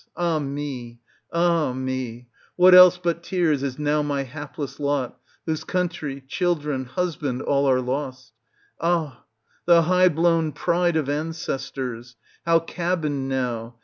[0.17, 0.97] Ah me!
[1.31, 2.27] ah me!
[2.55, 7.81] What else but tears is now my hapless lot, whose country, children, husband, all are
[7.81, 8.33] lost?
[8.79, 9.25] Ah!
[9.67, 12.15] the high blown pride of ancestors!
[12.47, 13.75] how cabined now